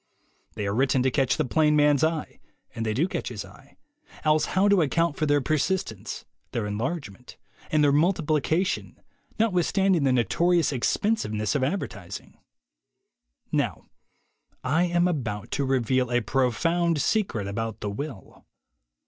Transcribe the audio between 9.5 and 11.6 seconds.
standing the notorious expensiveness